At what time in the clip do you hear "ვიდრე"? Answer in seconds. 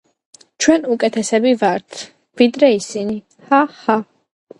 2.43-2.71